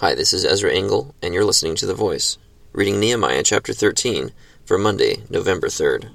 [0.00, 2.36] Hi, this is Ezra Engel, and you're listening to The Voice,
[2.74, 4.30] reading Nehemiah chapter 13
[4.62, 6.10] for Monday, November 3rd.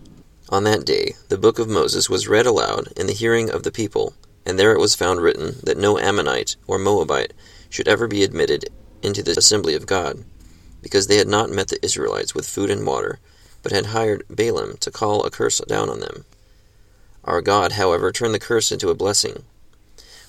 [0.50, 3.72] On that day, the book of Moses was read aloud in the hearing of the
[3.72, 4.14] people,
[4.46, 7.34] and there it was found written that no Ammonite or Moabite
[7.72, 8.70] should ever be admitted
[9.02, 10.26] into the assembly of God,
[10.84, 13.18] because they had not met the Israelites with food and water,
[13.64, 16.26] but had hired Balaam to call a curse down on them.
[17.24, 19.44] Our God, however, turned the curse into a blessing.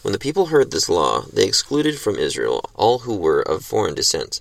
[0.03, 3.95] When the people heard this law, they excluded from Israel all who were of foreign
[3.95, 4.41] descent.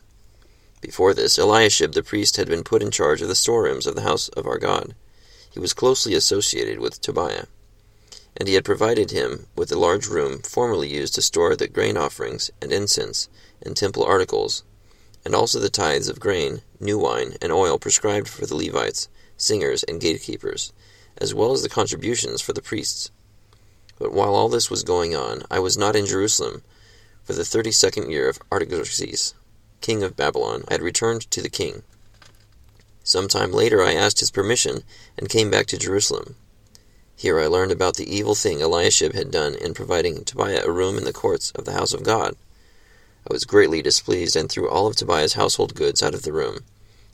[0.82, 4.02] Before this, Eliashib the priest had been put in charge of the storerooms of the
[4.02, 4.96] house of our God.
[5.52, 7.46] He was closely associated with Tobiah,
[8.36, 11.96] and he had provided him with a large room formerly used to store the grain
[11.96, 13.30] offerings and incense
[13.62, 14.64] and temple articles,
[15.24, 19.84] and also the tithes of grain, new wine, and oil prescribed for the Levites, singers,
[19.84, 20.74] and gatekeepers,
[21.20, 23.12] as well as the contributions for the priests.
[24.02, 26.64] But while all this was going on, I was not in Jerusalem.
[27.24, 29.36] For the thirty second year of Artaxerxes,
[29.80, 31.84] king of Babylon, I had returned to the king.
[33.04, 34.82] Some time later I asked his permission
[35.20, 36.36] and came back to Jerusalem.
[37.16, 40.98] Here I learned about the evil thing Eliashib had done in providing Tobiah a room
[40.98, 42.36] in the courts of the house of God.
[43.30, 46.64] I was greatly displeased and threw all of Tobiah's household goods out of the room.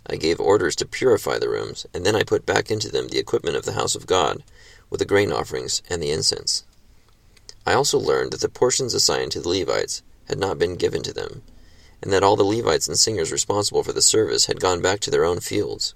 [0.10, 3.20] I gave orders to purify the rooms, and then I put back into them the
[3.20, 4.42] equipment of the house of God,
[4.90, 6.64] with the grain offerings and the incense.
[7.68, 11.12] I also learned that the portions assigned to the Levites had not been given to
[11.12, 11.44] them,
[12.02, 15.12] and that all the Levites and singers responsible for the service had gone back to
[15.12, 15.94] their own fields.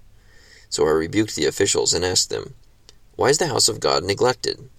[0.69, 2.55] So I rebuked the officials and asked them,
[3.16, 4.69] Why is the house of God neglected?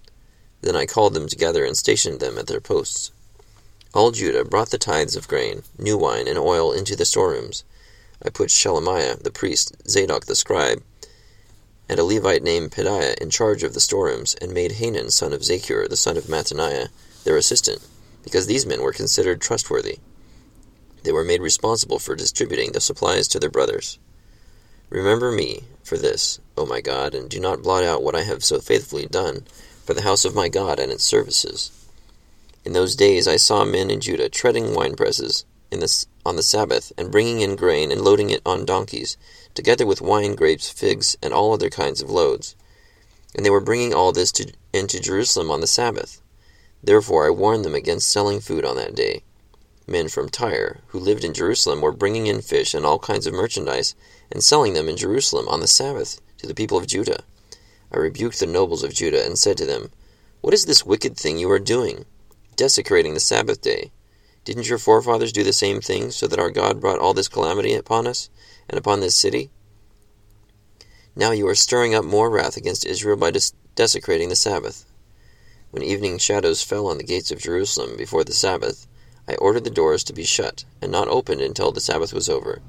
[0.61, 3.11] Then I called them together and stationed them at their posts.
[3.95, 7.63] All Judah brought the tithes of grain, new wine, and oil into the storerooms.
[8.21, 10.83] I put Shelemiah the priest, Zadok the scribe,
[11.93, 15.41] and a Levite named Pedaiah in charge of the storerooms, and made Hanan son of
[15.41, 16.87] Zaccur, the son of Mattaniah,
[17.23, 17.87] their assistant,
[18.23, 19.99] because these men were considered trustworthy.
[21.03, 23.99] They were made responsible for distributing the supplies to their brothers.
[24.89, 28.43] Remember me for this, O my God, and do not blot out what I have
[28.43, 29.45] so faithfully done
[29.85, 31.69] for the house of my God and its services.
[32.65, 36.91] In those days I saw men in Judah treading winepresses in the, on the Sabbath,
[36.97, 39.15] and bringing in grain and loading it on donkeys,
[39.53, 42.55] together with wine, grapes, figs, and all other kinds of loads.
[43.35, 46.21] And they were bringing all this to, into Jerusalem on the Sabbath.
[46.83, 49.23] Therefore I warned them against selling food on that day.
[49.87, 53.33] Men from Tyre, who lived in Jerusalem, were bringing in fish and all kinds of
[53.33, 53.95] merchandise,
[54.31, 57.23] and selling them in Jerusalem on the Sabbath to the people of Judah.
[57.91, 59.91] I rebuked the nobles of Judah, and said to them,
[60.41, 62.05] What is this wicked thing you are doing,
[62.55, 63.91] desecrating the Sabbath day?
[64.45, 67.73] Didn't your forefathers do the same thing, so that our God brought all this calamity
[67.73, 68.29] upon us?
[68.69, 69.51] and upon this city?
[71.15, 74.85] Now you are stirring up more wrath against Israel by des- desecrating the Sabbath.
[75.71, 78.87] When evening shadows fell on the gates of Jerusalem before the Sabbath,
[79.27, 82.61] I ordered the doors to be shut, and not opened until the Sabbath was over.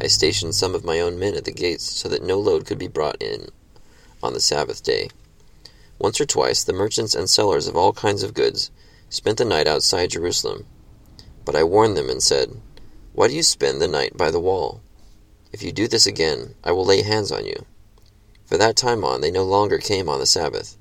[0.00, 2.78] I stationed some of my own men at the gates, so that no load could
[2.78, 3.48] be brought in
[4.22, 5.10] on the Sabbath day.
[5.98, 8.70] Once or twice the merchants and sellers of all kinds of goods
[9.08, 10.66] spent the night outside Jerusalem.
[11.44, 12.60] But I warned them and said,
[13.12, 14.80] Why do you spend the night by the wall?
[15.52, 17.66] If you do this again, I will lay hands on you.
[18.46, 20.76] For that time on, they no longer came on the Sabbath.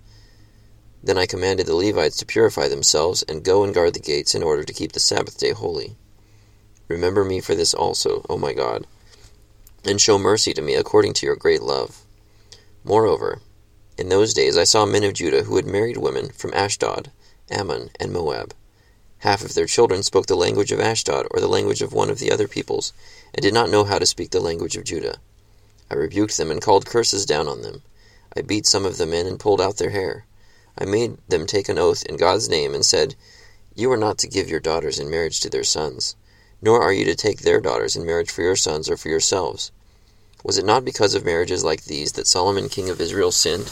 [1.04, 4.44] Then I commanded the Levites to purify themselves and go and guard the gates in
[4.44, 5.98] order to keep the Sabbath day holy.
[6.88, 8.86] Remember me for this also, O my God,
[9.84, 12.04] and show mercy to me according to your great love.
[12.84, 13.42] Moreover,
[13.98, 17.12] in those days I saw men of Judah who had married women from Ashdod,
[17.50, 18.54] Ammon, and Moab.
[19.22, 22.18] Half of their children spoke the language of Ashdod or the language of one of
[22.18, 22.92] the other peoples,
[23.36, 25.20] and did not know how to speak the language of Judah.
[25.92, 27.84] I rebuked them and called curses down on them.
[28.36, 30.26] I beat some of the men and pulled out their hair.
[30.76, 33.14] I made them take an oath in God's name and said,
[33.76, 36.16] You are not to give your daughters in marriage to their sons,
[36.60, 39.72] nor are you to take their daughters in marriage for your sons or for yourselves.
[40.44, 43.72] Was it not because of marriages like these that Solomon king of Israel sinned?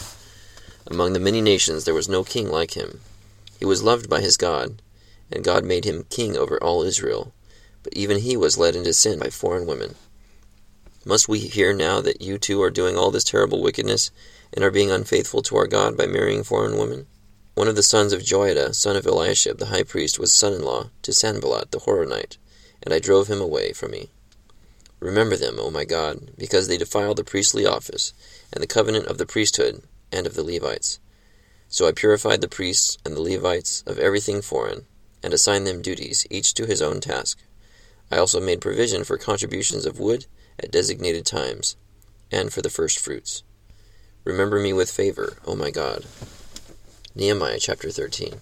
[0.86, 3.02] Among the many nations there was no king like him.
[3.58, 4.80] He was loved by his God
[5.31, 7.34] and God made him king over all Israel.
[7.84, 9.95] But even he was led into sin by foreign women.
[11.06, 14.12] Must we hear now that you too are doing all this terrible wickedness,
[14.54, 17.07] and are being unfaithful to our God by marrying foreign women?
[17.56, 20.62] One of the sons of Joiada, son of Eliashib the high priest, was son in
[20.62, 22.38] law to Sanballat the Horonite,
[22.83, 24.09] and I drove him away from me.
[25.00, 28.13] Remember them, O my God, because they defiled the priestly office,
[28.51, 29.81] and the covenant of the priesthood,
[30.12, 31.00] and of the Levites.
[31.69, 34.86] So I purified the priests and the Levites of everything foreign,
[35.24, 37.39] and assigned them duties, each to his own task.
[38.12, 40.25] I also made provision for contributions of wood
[40.62, 41.75] at designated times,
[42.31, 43.44] and for the first fruits.
[44.24, 46.06] Remember me with favor, O my God.
[47.16, 48.42] Nehemiah chapter 13.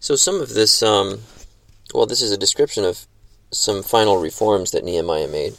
[0.00, 1.20] So some of this um,
[1.92, 3.06] Well, this is a description of
[3.50, 5.54] some final reforms that Nehemiah made,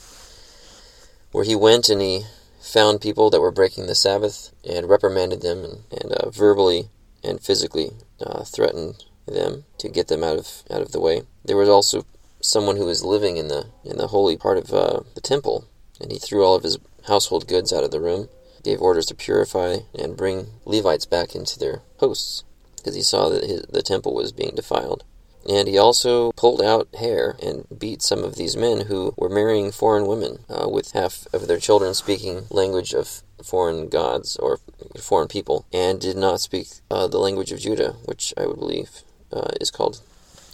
[1.31, 2.25] where he went and he
[2.61, 6.89] found people that were breaking the Sabbath and reprimanded them and, and uh, verbally
[7.23, 7.91] and physically
[8.25, 11.23] uh, threatened them to get them out of out of the way.
[11.45, 12.05] There was also
[12.41, 15.65] someone who was living in the in the holy part of uh, the temple,
[15.99, 16.77] and he threw all of his
[17.07, 18.29] household goods out of the room,
[18.63, 22.43] gave orders to purify and bring Levites back into their posts,
[22.77, 25.03] because he saw that his, the temple was being defiled.
[25.47, 29.71] And he also pulled out hair and beat some of these men who were marrying
[29.71, 34.59] foreign women, uh, with half of their children speaking language of foreign gods or
[34.97, 39.03] foreign people, and did not speak uh, the language of Judah, which I would believe
[39.31, 40.01] uh, is called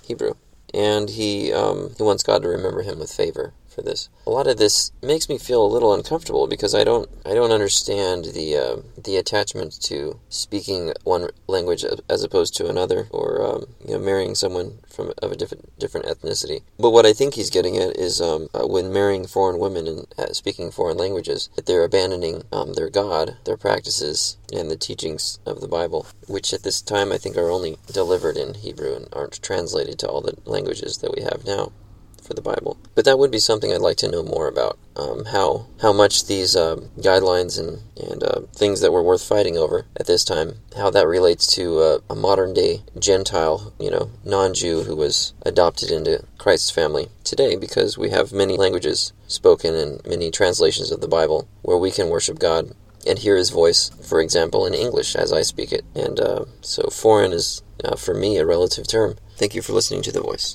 [0.03, 0.33] Hebrew.
[0.73, 4.09] And he um, he wants God to remember him with favor for this.
[4.25, 7.51] A lot of this makes me feel a little uncomfortable because I don't I don't
[7.51, 13.65] understand the uh, the attachment to speaking one language as opposed to another, or um,
[13.85, 16.61] you know marrying someone from of a different different ethnicity.
[16.79, 20.07] But what I think he's getting at is um, uh, when marrying foreign women and
[20.17, 25.39] uh, speaking foreign languages, that they're abandoning um, their God, their practices, and the teachings
[25.45, 29.07] of the Bible, which at this time I think are only delivered in Hebrew and
[29.11, 31.71] aren't translated to all the languages that we have now
[32.25, 32.77] for the Bible.
[32.95, 34.77] But that would be something I'd like to know more about.
[34.95, 39.57] Um, how how much these um, guidelines and and uh, things that were worth fighting
[39.57, 44.09] over at this time, how that relates to uh, a modern day Gentile, you know,
[44.23, 50.05] non-Jew who was adopted into Christ's family today, because we have many languages spoken and
[50.05, 52.73] many translations of the Bible where we can worship God
[53.07, 53.91] and hear His voice.
[54.09, 58.13] For example, in English as I speak it, and uh, so foreign is uh, for
[58.13, 59.15] me a relative term.
[59.37, 60.47] Thank you for listening to the voice.